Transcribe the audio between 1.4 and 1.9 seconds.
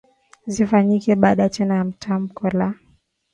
tena ya